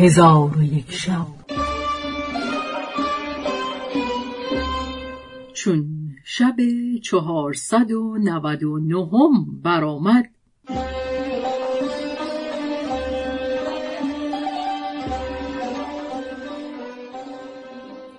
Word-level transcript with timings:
هزار 0.00 0.58
و 0.58 0.62
یک 0.62 0.92
شب. 0.92 1.26
چون 5.54 6.10
شب 6.24 6.56
چهارصد 7.02 7.92
و 7.92 8.18
نود 8.18 8.62
و 8.62 8.78
نهم 8.78 9.60
برآمد 9.62 10.30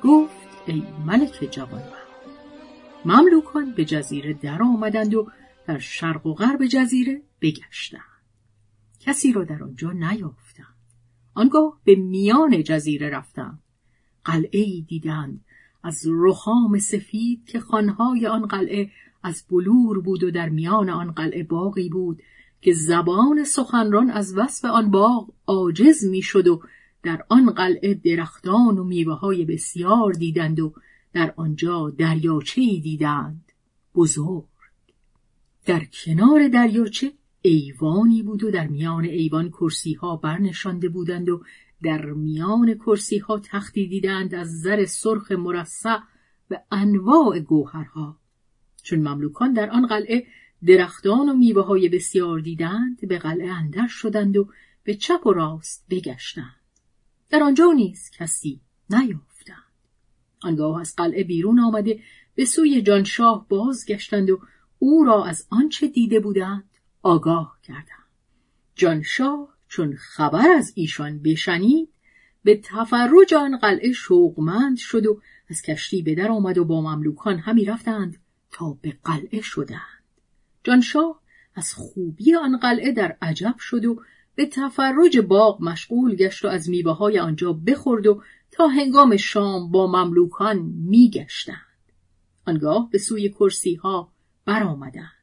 گفت 0.03 0.47
ای 0.67 0.83
ملک 1.05 1.47
جوان 1.51 1.81
مملوکان 3.05 3.73
به 3.75 3.85
جزیره 3.85 4.33
در 4.33 4.63
آمدند 4.63 5.15
و 5.15 5.31
در 5.67 5.79
شرق 5.79 6.25
و 6.25 6.33
غرب 6.33 6.65
جزیره 6.65 7.21
بگشتند. 7.41 8.01
کسی 8.99 9.33
را 9.33 9.43
در 9.43 9.63
آنجا 9.63 9.91
نیافتند. 9.91 10.78
آنگاه 11.33 11.79
به 11.83 11.95
میان 11.95 12.63
جزیره 12.63 13.09
رفتند 13.09 13.59
قلعه 14.25 14.81
دیدند 14.81 15.45
از 15.83 16.05
رخام 16.07 16.79
سفید 16.79 17.45
که 17.45 17.59
خانهای 17.59 18.27
آن 18.27 18.45
قلعه 18.45 18.91
از 19.23 19.43
بلور 19.49 20.01
بود 20.01 20.23
و 20.23 20.31
در 20.31 20.49
میان 20.49 20.89
آن 20.89 21.11
قلعه 21.11 21.43
باغی 21.43 21.89
بود 21.89 22.21
که 22.61 22.73
زبان 22.73 23.43
سخنران 23.43 24.09
از 24.09 24.37
وصف 24.37 24.65
آن 24.65 24.91
باغ 24.91 25.29
عاجز 25.47 26.05
می‌شد 26.05 26.47
و 26.47 26.61
در 27.03 27.25
آن 27.29 27.49
قلعه 27.49 27.93
درختان 27.93 28.77
و 28.77 28.83
میوه 28.83 29.13
های 29.13 29.45
بسیار 29.45 30.13
دیدند 30.13 30.59
و 30.59 30.73
در 31.13 31.33
آنجا 31.37 31.89
دریاچه 31.89 32.61
دیدند. 32.61 33.51
بزرگ. 33.95 34.43
در 35.65 35.85
کنار 35.85 36.47
دریاچه 36.47 37.11
ایوانی 37.41 38.23
بود 38.23 38.43
و 38.43 38.51
در 38.51 38.67
میان 38.67 39.05
ایوان 39.05 39.49
کرسی 39.49 39.93
ها 39.93 40.15
برنشانده 40.15 40.89
بودند 40.89 41.29
و 41.29 41.43
در 41.83 42.05
میان 42.05 42.73
کرسی 42.73 43.17
ها 43.17 43.39
تختی 43.39 43.87
دیدند 43.87 44.35
از 44.35 44.61
زر 44.61 44.85
سرخ 44.85 45.31
مرصع 45.31 45.99
و 46.51 46.59
انواع 46.71 47.39
گوهرها. 47.39 48.17
چون 48.83 48.99
مملوکان 48.99 49.53
در 49.53 49.69
آن 49.69 49.87
قلعه 49.87 50.25
درختان 50.65 51.29
و 51.29 51.33
میوه 51.33 51.65
های 51.65 51.89
بسیار 51.89 52.39
دیدند 52.39 53.07
به 53.07 53.17
قلعه 53.17 53.51
اندر 53.51 53.87
شدند 53.87 54.37
و 54.37 54.49
به 54.83 54.95
چپ 54.95 55.27
و 55.27 55.33
راست 55.33 55.85
بگشتند. 55.89 56.55
در 57.29 57.43
آنجا 57.43 57.71
نیز 57.71 58.09
کسی 58.17 58.61
نیافتند. 58.89 59.69
آنگاه 60.41 60.81
از 60.81 60.95
قلعه 60.95 61.23
بیرون 61.23 61.59
آمده 61.59 61.99
به 62.35 62.45
سوی 62.45 62.81
جانشاه 62.81 63.45
بازگشتند 63.49 64.29
و 64.29 64.39
او 64.79 65.03
را 65.03 65.25
از 65.25 65.47
آنچه 65.49 65.87
دیده 65.87 66.19
بودند 66.19 66.68
آگاه 67.03 67.57
کردند 67.63 68.09
جانشاه 68.75 69.47
چون 69.67 69.95
خبر 69.95 70.47
از 70.57 70.71
ایشان 70.75 71.19
بشنید 71.19 71.89
به 72.43 72.61
تفرج 72.63 73.33
آن 73.33 73.57
قلعه 73.57 73.91
شوقمند 73.91 74.77
شد 74.77 75.05
و 75.05 75.21
از 75.49 75.61
کشتی 75.61 76.01
به 76.01 76.15
در 76.15 76.31
آمد 76.31 76.57
و 76.57 76.65
با 76.65 76.81
مملوکان 76.81 77.37
همی 77.39 77.65
رفتند 77.65 78.17
تا 78.51 78.77
به 78.81 78.97
قلعه 79.03 79.41
شدند. 79.41 80.03
جانشاه 80.63 81.21
از 81.55 81.73
خوبی 81.73 82.35
آن 82.35 82.57
قلعه 82.57 82.91
در 82.91 83.17
عجب 83.21 83.55
شد 83.59 83.85
و 83.85 84.01
به 84.35 84.45
تفرج 84.45 85.19
باغ 85.19 85.61
مشغول 85.61 86.15
گشت 86.15 86.45
و 86.45 86.47
از 86.47 86.69
میوه 86.69 86.91
های 86.91 87.19
آنجا 87.19 87.53
بخورد 87.53 88.07
و 88.07 88.23
تا 88.51 88.67
هنگام 88.67 89.17
شام 89.17 89.71
با 89.71 89.87
مملوکان 89.87 90.57
میگشتند. 90.75 91.57
آنگاه 92.47 92.89
به 92.91 92.97
سوی 92.97 93.29
کرسی 93.29 93.75
ها 93.75 94.11
برآمدند. 94.45 95.18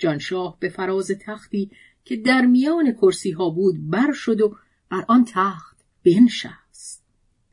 جانشاه 0.00 0.56
به 0.60 0.68
فراز 0.68 1.10
تختی 1.26 1.70
که 2.04 2.16
در 2.16 2.40
میان 2.40 2.92
کرسی 2.92 3.30
ها 3.30 3.50
بود 3.50 3.90
بر 3.90 4.12
شد 4.12 4.40
و 4.40 4.56
بر 4.90 5.04
آن 5.08 5.24
تخت 5.24 5.76
بنشست. 6.04 7.04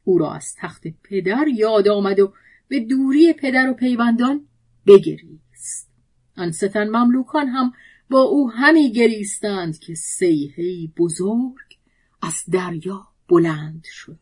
او 0.03 0.17
را 0.17 0.34
از 0.34 0.56
تخت 0.58 0.88
پدر 1.03 1.48
یاد 1.48 1.88
آمد 1.88 2.19
و 2.19 2.34
به 2.68 2.80
دوری 2.80 3.34
پدر 3.34 3.69
و 3.69 3.74
پیوندان 3.74 4.47
بگریست. 4.88 5.90
آن 6.38 6.52
ستن 6.52 6.90
مملوکان 6.90 7.47
هم 7.47 7.74
با 8.09 8.22
او 8.22 8.52
همی 8.52 8.91
گریستند 8.91 9.79
که 9.79 9.96
سیهی 9.96 10.94
بزرگ 10.97 11.56
از 12.22 12.35
دریا 12.52 13.08
بلند 13.29 13.84
شد. 13.85 14.19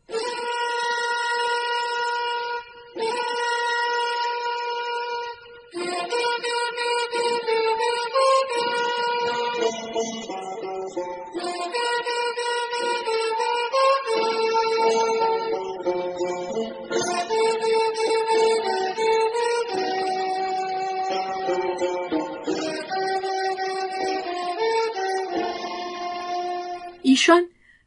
ایشان 27.16 27.42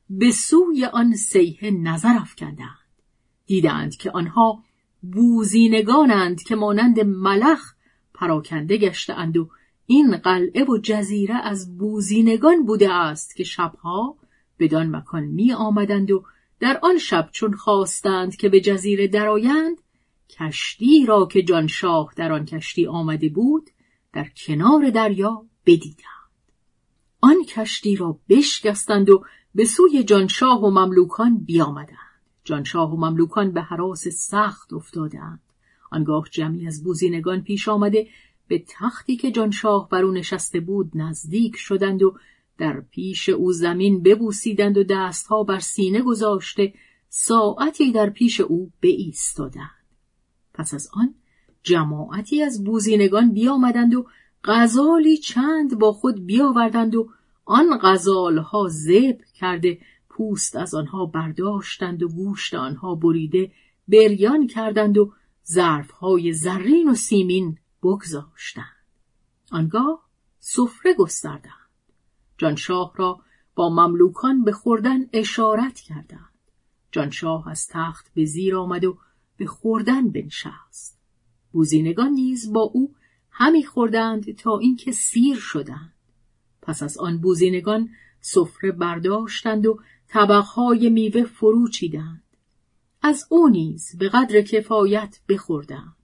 به 0.10 0.32
سوی 0.32 0.86
آن 0.86 1.16
سیه 1.16 1.72
نظر 1.72 2.16
افکندند 2.16 2.90
دیدند 3.46 3.96
که 3.96 4.12
آنها 4.12 4.64
بوزینگانند 5.02 6.44
که 6.44 6.56
مانند 6.56 7.00
ملخ 7.00 7.74
پراکنده 8.14 8.78
گشتهاند 8.78 9.38
و 9.38 9.50
این 9.86 10.18
قلعه 10.18 10.64
و 10.64 10.78
جزیره 10.78 11.36
از 11.36 11.78
بوزینگان 11.78 12.66
بوده 12.66 12.94
است 12.94 13.36
که 13.36 13.44
شبها 13.44 14.18
بدان 14.60 14.96
مکان 14.96 15.24
می 15.24 15.54
آمدند 15.54 16.12
و 16.12 16.24
در 16.60 16.80
آن 16.84 16.98
شب 16.98 17.30
چون 17.32 17.54
خواستند 17.54 18.36
که 18.36 18.50
به 18.50 18.62
جزیره 18.62 19.08
درآیند 19.08 19.78
کشتی 20.30 21.06
را 21.06 21.26
که 21.26 21.42
جانشاه 21.42 22.14
در 22.16 22.32
آن 22.32 22.46
کشتی 22.46 22.88
آمده 22.88 23.30
بود 23.30 23.70
در 24.14 24.30
کنار 24.36 24.90
دریا 24.90 25.46
بدیدند. 25.66 26.19
آن 27.22 27.44
کشتی 27.48 27.96
را 27.96 28.20
بشکستند 28.30 29.10
و 29.10 29.24
به 29.56 29.66
سوی 29.66 30.04
جانشاه 30.04 30.64
و 30.64 30.70
مملوکان 30.70 31.38
بیامدند. 31.38 31.98
جانشاه 32.44 32.94
و 32.94 32.98
مملوکان 32.98 33.52
به 33.52 33.62
حراس 33.62 34.08
سخت 34.08 34.74
افتادند. 34.74 35.40
آنگاه 35.92 36.26
جمعی 36.32 36.68
از 36.68 36.84
بوزینگان 36.84 37.42
پیش 37.42 37.68
آمده 37.68 38.08
به 38.48 38.64
تختی 38.68 39.16
که 39.16 39.32
جانشاه 39.32 39.90
بر 39.90 40.04
او 40.04 40.12
نشسته 40.12 40.60
بود 40.60 40.92
نزدیک 40.96 41.56
شدند 41.56 42.04
و 42.04 42.18
در 42.58 42.82
پیش 42.82 43.30
او 43.30 43.52
زمین 43.52 44.04
ببوسیدند 44.04 44.78
و 44.78 44.84
دستها 44.84 45.44
بر 45.44 45.60
سینه 45.60 46.02
گذاشته 46.02 46.74
ساعتی 47.10 47.92
در 47.92 48.10
پیش 48.10 48.42
او 48.42 48.72
ایستادند 48.82 49.70
پس 50.54 50.74
از 50.74 50.90
آن 50.94 51.16
جماعتی 51.64 52.44
از 52.44 52.64
بوزینگان 52.64 53.34
بیامدند 53.34 53.96
و 53.96 54.06
غزالی 54.44 55.18
چند 55.18 55.80
با 55.80 55.92
خود 55.92 56.26
بیاوردند 56.26 56.96
و 56.96 57.10
آن 57.46 57.80
غزالها 57.82 58.68
زب 58.68 59.22
کرده 59.36 59.80
پوست 60.10 60.56
از 60.56 60.76
آنها 60.76 61.06
برداشتند 61.06 62.04
و 62.04 62.10
گوشت 62.10 62.54
آنها 62.54 62.96
بریده 62.96 63.52
بریان 63.88 64.48
کردند 64.48 64.98
و 64.98 65.14
ظرفهای 65.48 66.34
زرین 66.34 66.90
و 66.90 66.96
سیمین 66.96 67.58
بگذاشتند. 67.84 68.66
آنگاه 69.52 70.00
سفره 70.40 70.94
گستردند. 70.94 71.70
جانشاه 72.38 72.94
را 72.96 73.20
با 73.56 73.70
مملوکان 73.70 74.44
به 74.44 74.52
خوردن 74.52 75.00
اشارت 75.14 75.80
کردند. 75.80 76.34
جانشاه 76.92 77.50
از 77.50 77.68
تخت 77.68 78.14
به 78.14 78.26
زیر 78.26 78.56
آمد 78.56 78.86
و 78.86 78.98
به 79.38 79.46
خوردن 79.46 80.10
بنشست. 80.10 81.00
بوزینگان 81.52 82.12
نیز 82.12 82.54
با 82.54 82.62
او 82.62 82.96
همی 83.40 83.64
خوردند 83.64 84.36
تا 84.36 84.58
اینکه 84.58 84.92
سیر 84.92 85.36
شدند. 85.36 85.94
پس 86.62 86.84
از 86.84 86.98
آن 86.98 87.18
بوزینگان 87.18 87.90
سفره 88.22 88.72
برداشتند 88.72 89.66
و 89.66 89.80
طبقهای 90.08 90.90
میوه 90.90 91.24
فرو 91.24 91.68
چیدند. 91.68 92.24
از 93.02 93.26
او 93.30 93.50
نیز 93.50 93.98
به 93.98 94.10
قدر 94.10 94.42
کفایت 94.42 95.20
بخوردند. 95.30 95.96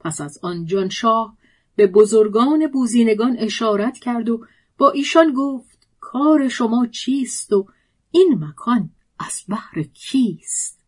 پس 0.00 0.20
از 0.20 0.38
آن 0.42 0.64
جانشاه 0.66 1.36
به 1.76 1.86
بزرگان 1.86 2.66
بوزینگان 2.66 3.36
اشارت 3.38 3.98
کرد 3.98 4.28
و 4.28 4.46
با 4.78 4.90
ایشان 4.90 5.32
گفت 5.36 5.88
کار 6.00 6.48
شما 6.48 6.86
چیست 6.86 7.52
و 7.52 7.66
این 8.10 8.44
مکان 8.44 8.90
از 9.18 9.44
بحر 9.48 9.82
کیست؟ 9.82 10.80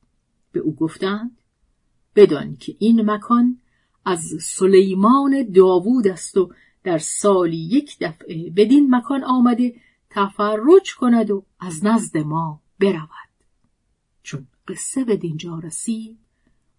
به 0.52 0.60
او 0.60 0.74
گفتند 0.74 1.38
بدان 2.16 2.56
که 2.56 2.76
این 2.78 3.10
مکان 3.10 3.58
از 4.04 4.36
سلیمان 4.40 5.52
داوود 5.52 6.08
است 6.08 6.36
و 6.36 6.50
در 6.84 6.98
سالی 6.98 7.56
یک 7.56 7.96
دفعه 8.00 8.50
بدین 8.50 8.94
مکان 8.94 9.24
آمده 9.24 9.74
تفرج 10.10 10.94
کند 10.94 11.30
و 11.30 11.44
از 11.60 11.84
نزد 11.84 12.18
ما 12.18 12.60
برود. 12.80 13.30
چون 14.22 14.46
قصه 14.68 15.04
به 15.04 15.16
دینجا 15.16 15.58
رسید 15.58 16.18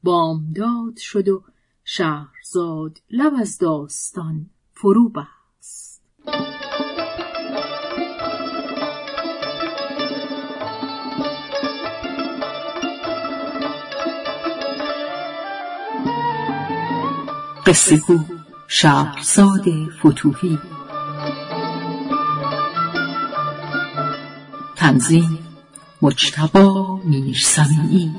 بامداد 0.03 0.97
شد 0.97 1.29
و 1.29 1.43
شهرزاد 1.83 3.01
لب 3.11 3.33
از 3.39 3.57
داستان 3.57 4.49
فرو 4.73 5.09
بست. 5.09 6.01
قصه 17.71 17.97
گو 17.97 18.19
شهرزاد 18.67 19.65
فتوهی. 19.99 20.59
تنظیم 24.75 25.39
مجتبا 26.01 26.99
میرسمی 27.03 28.15